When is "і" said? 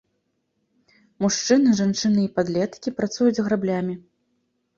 2.25-2.33